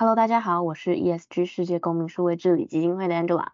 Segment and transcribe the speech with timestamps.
[0.00, 3.48] Hello，大家好，我是 ESG 世界公民数位治理基金会的 Angela。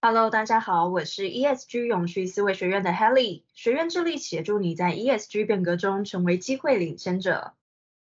[0.00, 3.42] Hello，大家好，我是 ESG 永续思维学院的 Helly。
[3.54, 7.54] 学院致力协助你在 ESG 变革中成为机会领先者。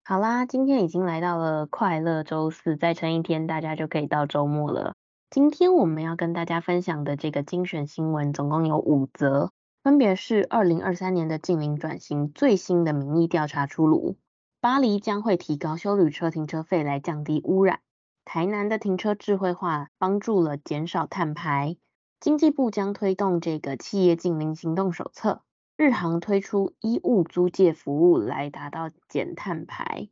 [0.03, 4.94] 好啦，今天已经来到了快乐周四，再撑一天，大家就可以到周末了。
[5.31, 9.50] 今天我们要跟大家分享的这个精选新闻，总共有五则，
[9.84, 14.17] 分别是二零二三年的净零转型最新的民意调查出炉。
[14.61, 17.79] 巴黎将会提高修旅车停车费来降低污染。
[18.23, 21.77] 台南的停车智慧化帮助了减少碳排。
[22.19, 25.41] 经济部将推动这个企业净零行动手册。
[25.75, 30.09] 日航推出衣物租借服务来达到减碳排。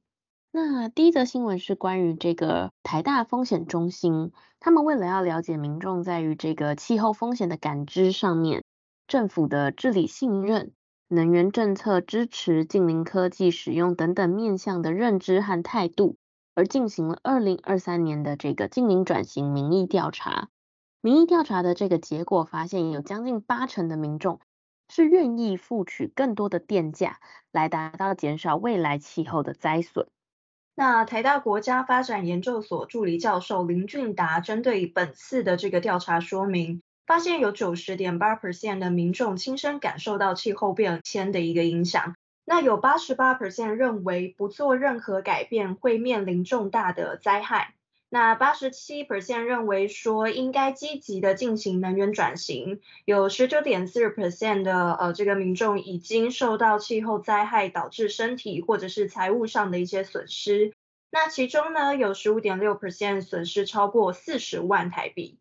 [0.52, 8.64] 那第一则新闻是关于这个台大风险中心，他们为了要了解民众在于这个气候风险的感知上面，
[9.06, 10.72] 政府的治理信任。
[11.12, 16.18] 能源政策支持近零科技使用等等面向的认知和态度，
[16.54, 20.50] 而进行了二零二三年的这个近零转型民意调查。
[21.02, 24.40] 民意调查的这个结果发现，有将近八成的民众
[24.88, 27.20] 是愿意付取更多的电价，
[27.52, 30.08] 来达到减少未来气候的灾损。
[30.76, 36.84] 那台大国家发展研究所助理教授林俊达针对本次的这个调查说明。
[37.10, 42.16] 发现有九十点八 percent 的民众亲身感受到气候变迁的一个影响，
[42.46, 47.74] 那有八十八 percent 认为不做任何改变会面临重大的灾害，
[48.10, 60.74] 那八十七 percent 认为说应该积极的进行能源转型，有十九点四 percent 的呃这个民众已经受到气候灾害导致身体或者是财务上的一些损失，
[61.10, 65.40] 那其中呢有十五点六 percent 损失超过四十万台币。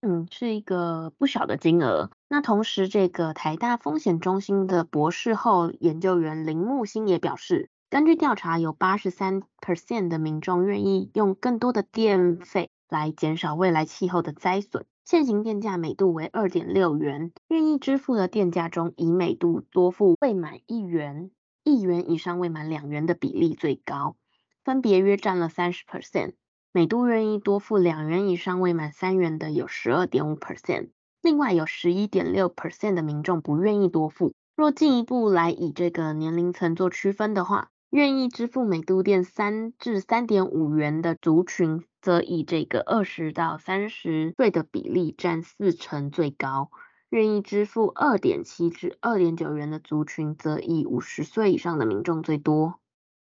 [0.00, 2.10] 嗯，是一个不小的金额。
[2.28, 14.86] 那同时，这个台大风险中心的博士后研究员林木星也表示，根据调查，有八十三 percent 的民众愿意用更多的电费来减少未来气候的灾损。
[15.04, 21.30] 现行电价每度为二点六元，愿意支付的电价中，以每度多付未满一元、
[21.64, 24.16] 一元以上未满两元的比例最高，
[24.64, 26.34] 分别约占了三十 percent。
[26.70, 30.90] 每度愿意多付两元以上未满三元的有十二点五 percent，
[31.22, 34.34] 另外有十一点六 percent 的民众不愿意多付。
[34.54, 46.68] 若进一步来以这个年龄层做区分的话，愿意支付每度电三至三点五元的族群，则以这个二十到三十岁的比例占四成最高；
[47.08, 52.78] 愿意支付二点七至二点九元的族群，则以五十岁以上的民众最多。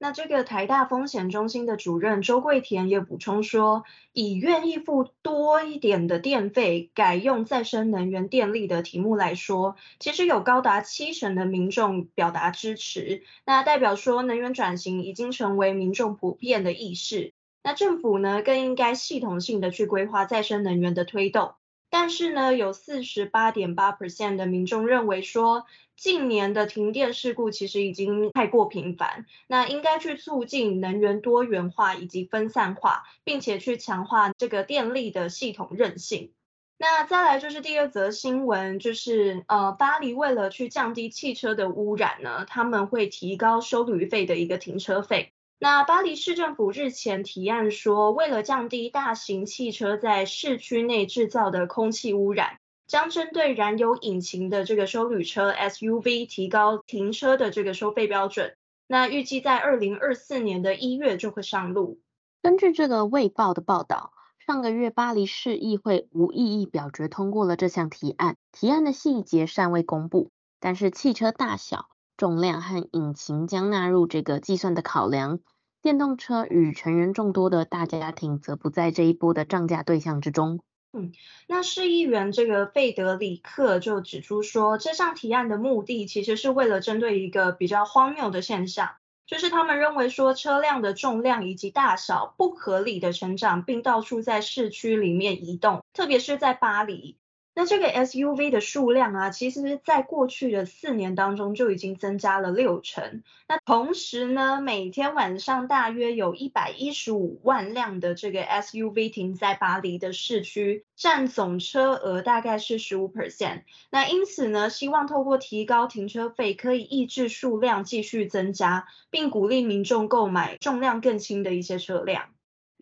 [0.02, 13.22] 那这个台大风险中心的主任周桂田也补充说，以愿意付多一点的电费改用再生能源电力的题目来说，其实有高达七成的民众表达支持。
[13.46, 17.32] 那代表说能源转型已经成为民众普遍的意识。
[17.62, 21.54] 那政府呢，更应该系统性的去规划再生能源的推动。
[21.92, 36.32] 但是呢，有四十八点八 percent 的民众认为说，近年的停电事故其实已经太过频繁，那应该去促进能源多元化以及分散化，并且去强化这个电力的系统韧性。
[36.78, 45.34] 那再来就是第二则新闻，就是呃，巴黎为了去降低汽车的污染呢，他们会提高收旅费的一个停车费。
[45.62, 52.58] 那巴黎市政府日前提案说，为了降低大型汽车在市区内制造的空气污染，
[52.88, 58.56] 将针对燃油引擎的这个收旅车 SUV 提高停车的这个收费标准。
[58.88, 62.00] 那预计在二零二四年的一月就会上路。
[62.42, 64.12] 根据这个卫报的报道，
[64.44, 71.86] 上个月巴黎市议会无异议表决通过了这项提案，提案的细节尚未公布，但是汽车大小、
[72.16, 75.38] 重量和引擎将纳入这个计算的考量。
[75.82, 80.60] 电动车与成员众多的大家庭则不在这一波的涨价对象之中。
[80.92, 81.10] 嗯，
[81.48, 88.90] 那市议员这个费德里克就指出说，这项提案的目的其实是为了针对一个比较荒谬的现象，
[89.26, 97.16] 就是他们认为说车辆的重量以及大小不合理的成长，并到处在市区里面移动，特别是在巴黎。
[97.54, 103.22] 那这个 SUV 的数量啊，其实在过去的四年当中就已经增加了六成。
[103.46, 113.64] 那同时呢，每天晚上大约有一百一十五万辆的这个 SUV 停在巴黎的市区，占总车额大概是十五 percent。
[113.90, 122.30] 那因此呢，希望透过提高停车费，可以抑制数量继续增加，并鼓励民众购买重量更轻的一些车辆。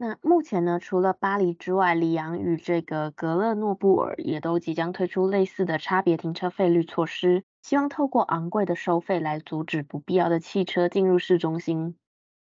[0.02, 11.96] 那目前呢，除了巴黎之外，里昂与这个格勒诺布尔也都即将推出类似的差别停车费率措施，希望透过昂贵的收费来阻止不必要的汽车进入市中心。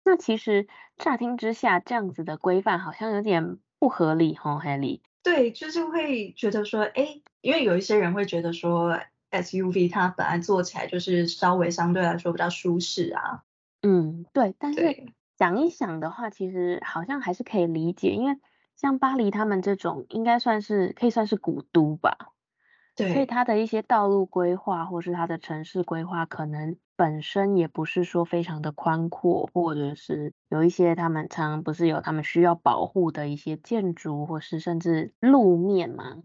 [0.04, 0.68] 那其实
[0.98, 5.00] 乍听之下，这样子的规范好像有点不合理，吼，Helly。
[5.24, 9.00] 对，就是会觉得说，哎，因为有一些人会觉得说
[9.32, 13.44] ，SUV 它本来坐起来就是稍微相对来说比较舒适啊。
[13.82, 15.06] 嗯，对，但是。
[15.38, 18.38] 想一想的话，其实好像还是可以理解，因为
[18.76, 22.18] 像巴黎他们这种，应该算是可以算是古都吧，
[22.96, 36.24] 对，所以它的一些道路规划或是它的城市规划，可能本身也不是说非常的宽阔，或者是有一些他们常常不是有他们需要保护的一些建筑，或是甚至路面吗。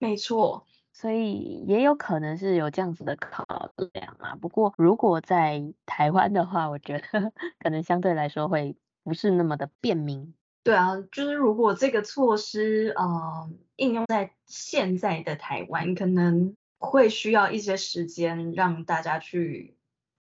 [0.00, 0.66] 没错。
[0.92, 4.36] 所以也有可能是有这样子的考量啊。
[4.36, 10.34] 不过如果在台湾的话，我觉得 可能相对来说会不是那么的便民。
[10.62, 19.76] 对啊，就是如果这个措施呃应用在现在的台湾，可能会需要一些时间让大家去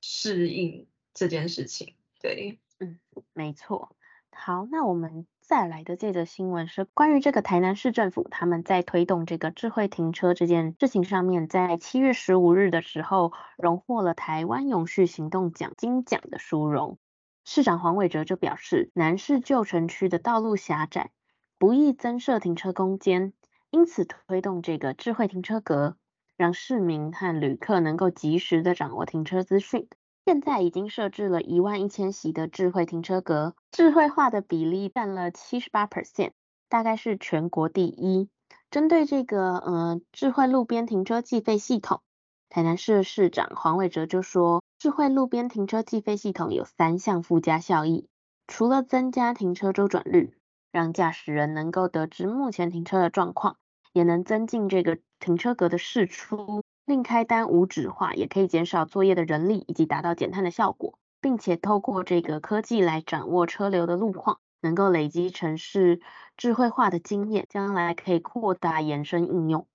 [0.02, 1.94] 适应这件事情。
[2.20, 2.98] 对，嗯，
[3.32, 3.96] 没错。
[4.30, 5.26] 好，那我们。
[5.46, 16.98] 再来的这则新闻是关于这个台南市政府他们在推动这个智慧停车这件事情上面，在七月十五日的时候，荣获了台湾永续行动奖金奖的殊荣。
[17.44, 21.12] 市长黄伟哲就表示，南市旧城区的道路狭窄，
[21.58, 23.32] 不易增设停车空间，
[23.70, 25.96] 因此推动这个智慧停车格，
[26.37, 29.87] 让市民和旅客能够及时的掌握停车资讯。
[30.26, 36.32] 现在已经设置了一万一千席的智慧停车格，智慧化的比例占了七十八 percent，
[36.69, 38.28] 大概是全国第一。
[38.69, 42.02] 针对这个呃智慧路边停车计费系统，
[42.49, 48.08] 台南市市长黄伟哲就说，智慧路边停车计费系统有三项附加效益，
[48.49, 50.34] 除了增加停车周转率，
[50.72, 53.58] 让驾驶人能够得知目前停车的状况，
[53.93, 56.64] 也能增进这个停车格的释出。
[56.86, 66.00] 另开单无纸化，也可以减少作业的人力，以及达到减碳的效果，并且透过这个科技来掌握车流的路况，能够累积城市
[66.36, 69.66] 智慧化的经验，将来可以扩大延伸应用。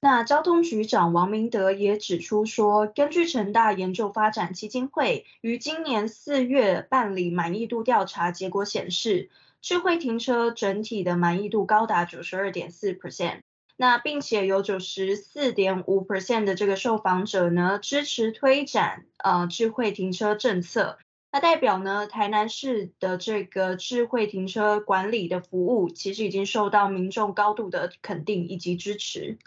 [0.00, 9.28] 那交通局长王明德也指出说，根据成大研究发展基金会于今年四月办理满意度调查结果显示，
[9.60, 13.40] 智慧停车整体的满意度高达九十二点四 percent。
[13.76, 20.98] 那并且有九十四点五 percent 的这个受访者呢，支持推展呃智慧停车政策，
[21.32, 29.38] 那代表呢台南市的这个智慧停车管理的服务，其实已经受到民众高度的肯定以及支持。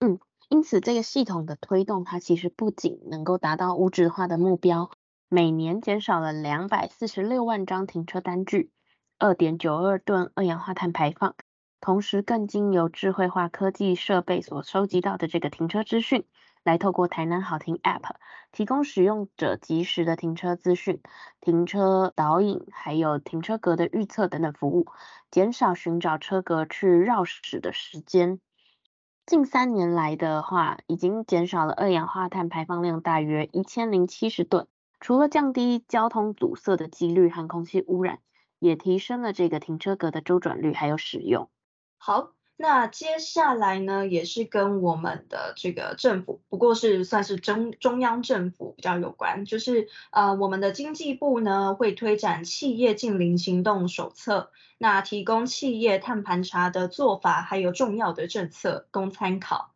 [0.00, 0.18] 嗯，
[0.48, 4.90] 因此这个系统的推动，它其实不仅能够达到无纸化的目标，
[5.28, 8.72] 每年减少了两百四十六万张停车单据，
[9.18, 11.36] 二点九二吨二氧化碳排放。
[11.84, 16.24] 同时，更经由智慧化科技设备所收集到的这个停车资讯，
[16.62, 18.14] 来透过台南好停 App
[18.52, 21.02] 提供使用者即时的停车资讯、
[21.42, 24.86] 停车导引，还有停车格的预测等等服务，
[25.30, 28.40] 减少寻找车格去绕驶的时间。
[29.26, 34.66] 近三年来的话，已经减少了二氧化碳排放量大约一千零七十吨。
[35.00, 38.20] 除了降低交通堵塞的几率和空气污染，
[38.58, 41.50] 也提升了这个停车格的周转率还有使用。
[42.06, 59.72] 好，那接下来呢，也是跟我们的这个政府，不过是算是中中央政府比较有关，就是呃，我们的经济部呢会推展企业净零行动手册，那提供企业碳盘查的做法，还有重要的政策供参考。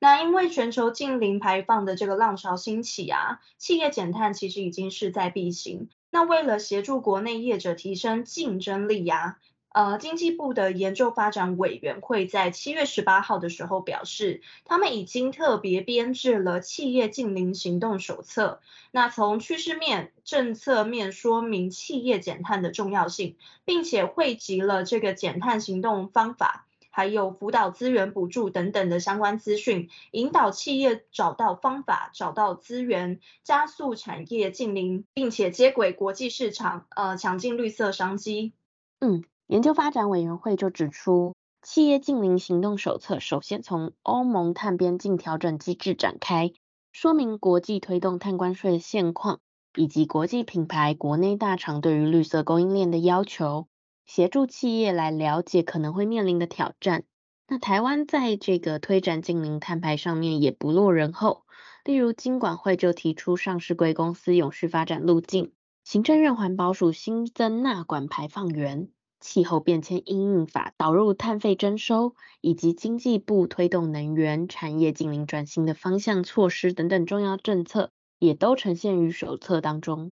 [0.00, 5.88] 那因为全球净零排放的这个浪潮兴起啊，企业减碳其实已经势在必行。
[6.10, 9.36] 那为了协助国内业者提升竞争力呀、啊。
[9.72, 18.60] 呃，经济部的研究发展委员会在七月十八号的时候表示，他们已经特别编制了企业净零行动手册。
[18.90, 38.52] 那从趋势面、政策面说明企业减碳的重要性，并且汇集了这个减碳行动方法，还有辅导资源补助等等的相关资讯，引导企业找到方法、找到资源，加速产业净零，并且接轨国际市场，呃，抢进绿色商机。
[38.98, 39.22] 嗯。
[39.50, 46.52] 研究发展委员会就指出，企业净零行动手册首先从欧盟碳边境调整机制展开，
[46.92, 49.40] 说明国际推动碳关税的现况，
[49.74, 53.66] 以及国际品牌、国内大厂对于绿色供应链的要求，
[54.06, 57.02] 协助企业来了解可能会面临的挑战。
[57.48, 61.42] 那台湾在这个推展净零碳排上面也不落人后，
[61.82, 65.50] 例如金管会就提出上市贵公司永续发展路径，
[65.82, 68.88] 行政院环保署新增纳管排放源，
[69.20, 80.10] 气候变迁应应法导入碳费征收，以及经济部推动能源产业净零转型的方向措施等等重要政策，也都呈现于手册当中。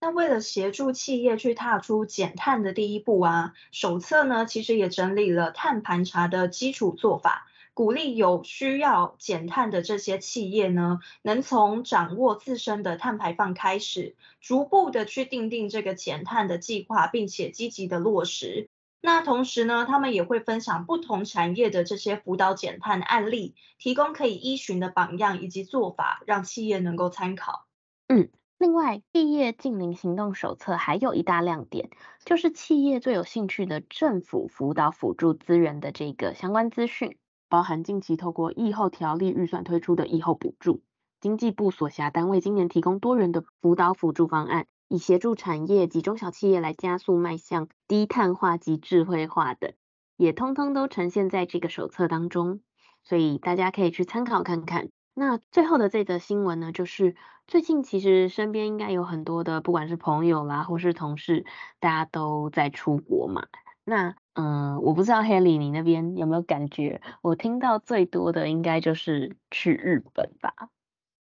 [0.00, 7.47] 那为了协助企业去踏出减碳的第一步啊，手册呢其实也整理了碳盘查的基础做法，
[7.78, 18.68] 鼓励有需要减碳的这些企业呢，能从掌握自身的碳排放开始，逐步的去定定这个减碳的计划，并且积极的落实。
[19.00, 27.68] 那同时呢，他们也会分享不同产业的这些辅导减碳案例，提供可以依循的榜样以及做法，让企业能够参考。
[28.08, 28.28] 嗯。
[28.58, 31.90] 另外，毕业净零行动手册还有一大亮点，
[32.24, 37.16] 就是企业最有兴趣的政府辅导辅助资源的这个相关资讯，
[37.48, 40.82] 包含近期透过疫后条例预算推出的疫后补助，
[41.20, 49.72] 经济部所辖单位今年提供多元的辅导辅助方案，以协助产业及中小企业来加速迈向低碳化及智慧化等，
[50.16, 52.60] 也通通都呈现在这个手册当中，
[53.02, 54.88] 所以大家可以去参考看看。
[55.14, 57.16] 那最后的这则新闻呢，就是
[57.48, 61.44] 最近其实身边应该有很多的，不管是朋友啦，或是同事，
[61.80, 63.48] 大家都在出国嘛。
[63.84, 67.02] 那嗯，我不知道 Haley 你那边有没有感觉？
[67.22, 70.70] 我听到最多的应该就是去日本吧。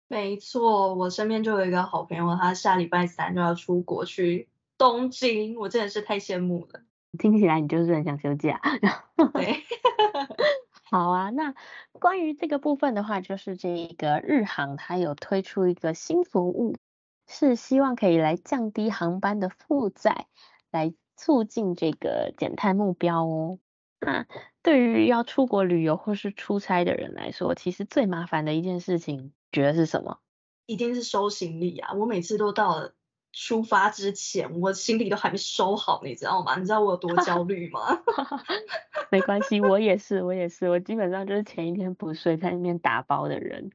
[0.07, 6.83] 没错，我身边就有一个好朋友，他下礼拜三就要出国去东京，我真的是太羡慕了。
[7.19, 8.61] 听起来你就是很想休假。
[9.35, 9.65] 对。
[10.89, 11.55] 好啊，那
[11.93, 16.77] 关于这个部分的话，就是这个日航它有推出一个新服务，
[17.27, 20.27] 是希望可以来降低航班的负载，
[20.71, 20.93] 来
[21.23, 23.61] 促进这个减碳目标哦。
[24.01, 24.27] 那
[24.63, 30.19] 对于要出国旅游或是出差的人来说，其实最麻烦的一件事情，觉得是什么？
[30.67, 31.93] 一定是收行李啊！
[31.93, 32.95] 我每次都到了。
[33.35, 36.59] 出发之前，我行李都还没收好，你知道吗？
[36.59, 38.03] 你知道我有多焦 虑吗？
[39.11, 43.71] 没关系，我也是，我也是，我基本上就是前一天不睡，在那边打包的人。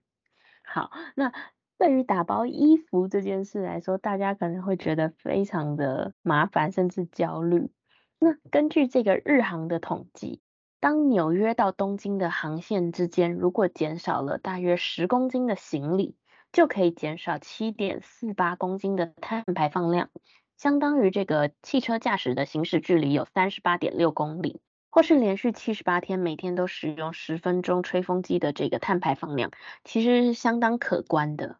[0.63, 1.33] 好，那
[1.77, 7.71] 对于打包衣服这件事来说，大家可能会觉得非常的麻烦，甚至焦虑。
[8.19, 10.41] 那根据这个日航的统计，
[10.79, 16.15] 当纽约到东京的航线之间，如果减少了大约十公斤的行李，
[16.51, 20.09] 就可以减少七点四八公斤的碳排放量，
[20.57, 29.51] 相当于这个汽车驾驶的行驶距离有三十八点六公里，或是连续七十八天每天都使用十分钟吹风机的这个碳排放量，
[29.83, 31.59] 其实是相当可观的。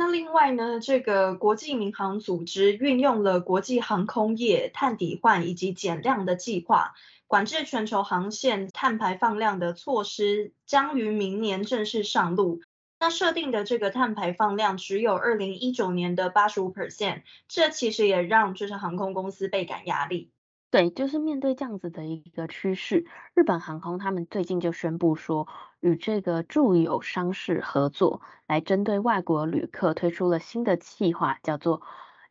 [0.00, 6.94] 那另外呢，这个国际民航组织运用了国际航空业碳抵换以及减量的计划，
[7.26, 12.60] 管制全球航线碳排放量的措施将于明年正式上路。
[13.00, 20.30] 那设定的这个碳排放量只有二零一九年的八十五 percent，这其实也让就是航空公司倍感压力。
[20.70, 25.48] 对，就是面对这样子的一个趋势，日本航空他们最近就宣布说，
[25.80, 31.82] 与这个住友商事合作，来针对外国旅客推出了新的计划，叫做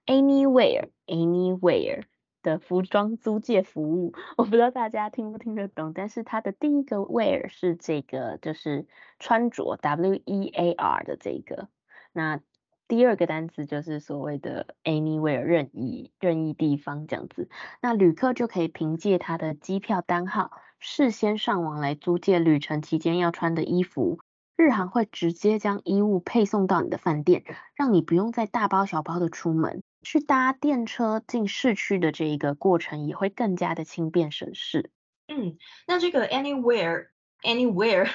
[0.06, 2.04] Anywhere Anywhere。
[2.44, 8.88] 的服装租借服务，我不知道大家听不听得懂，但是它的第一个 wear 是这个，就是
[9.20, 11.68] 穿着 W E A R 的这个，
[12.14, 12.40] 那
[12.88, 17.50] 第二个单词就是所谓的 anywhere 任意任意地方这样子，
[17.82, 24.20] 那旅客就可以凭借他的机票单号，事先上网来租借旅程期间要穿的衣服，
[24.56, 27.44] 日航会直接将衣物配送到你的饭店，
[27.76, 29.84] 让你不用再大包小包的出门。
[30.04, 34.92] 去搭电车进市区的这一个过程也会更加的轻便省事。
[35.28, 37.08] 嗯，那这个 anywhere
[37.44, 38.10] anywhere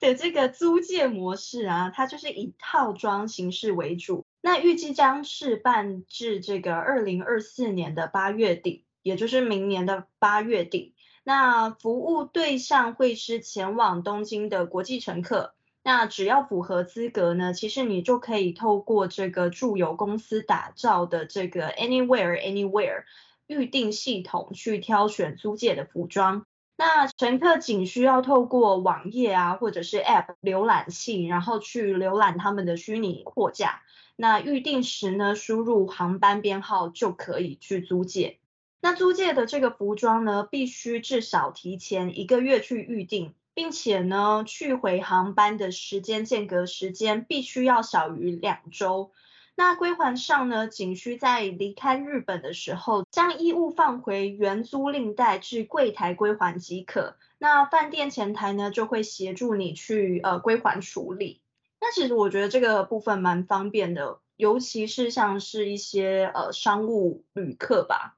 [0.00, 4.24] 的这个租借模式啊，它就是以套装形式为主。
[4.40, 10.94] 那预计将试办至这个二零二四年的八月底，也就是明年的八月底。
[11.22, 15.54] 那服务对象会是前往东京的国际乘客。
[15.82, 23.04] 那只要符合资格呢，其实你就可以透过这个住友公司打造的这个 Anywhere Anywhere
[23.46, 26.46] 预定系统去挑选租借的服装。
[26.80, 33.82] 那乘客仅需要透过网页啊，或者是 App 浏览器，然后去浏览他们的虚拟货架。
[34.16, 38.38] 那预订时呢，输入航班编号就可以去租借。
[38.80, 49.12] 那租借的这个服装呢，必须至少提前一个月去预定，并且呢，去回航班的时间间隔时间必须要小于两周。
[49.60, 57.18] 那归还上呢，仅需在离开日本的时候，将衣物放回原租赁袋至柜台归还即可。
[57.36, 61.42] 那饭店前台呢，就会协助你去呃归还处理。
[61.78, 68.16] 那其实我觉得这个部分蛮方便的，尤其是像是一些呃商务旅客吧。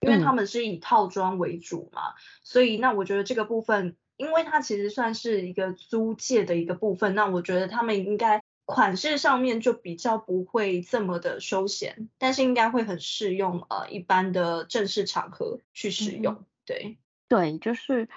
[0.00, 16.34] 因为他们是以套装为主嘛，嗯、所以那我觉得这个部分，因为它其实算是一个租借的一个部分，那我觉得他们应该款式上面就比较不会这么的休闲，但是应该会很适用呃一般的正式场合去使用。
[16.34, 18.08] 嗯、对对，就是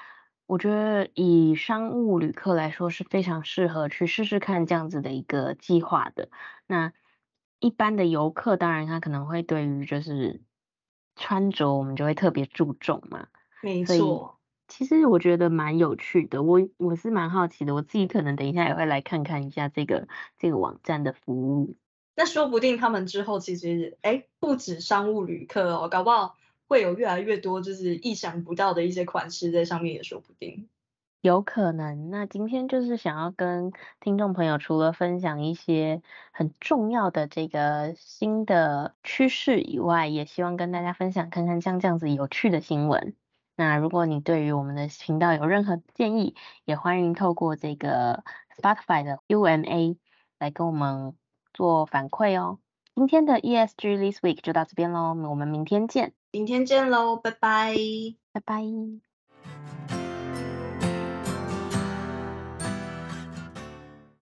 [0.45, 6.29] 我觉得以商务旅客来说是非常适合去试试看这样子的一个计划的。
[6.65, 6.93] 那
[7.59, 10.41] 一般的游客当然他可能会对于就是。
[11.19, 14.36] 穿着我们就会特别注重嘛，没错。
[14.67, 20.07] 其实我觉得蛮有趣的，我我是蛮好奇的，我自己可能等一下也会来看看一下这个
[20.37, 21.75] 这个网站的服务。
[22.15, 26.35] 那说不定他们之后其实，哎，不止商务旅客哦，搞不好
[26.67, 30.67] 会有越来越多就是意想不到的一些款式在上面也说不定。
[31.21, 43.15] 有可能，那今天就是想要跟听众朋友，除了分享一些很重要的这个新的趋势以外，也希望跟大家分享看看像这样子有趣的新闻。
[43.57, 48.23] 那如果你对于我们的频道有任何建议，也欢迎透过这个
[48.55, 49.97] Spotify 的 UMA
[50.37, 51.15] 来跟我们
[51.55, 52.59] 做反馈哦。
[52.93, 56.13] 今天的 ESG This Week 就到这边喽，我们明天见。
[56.31, 57.75] 明天见喽，拜拜，
[58.31, 59.96] 拜拜。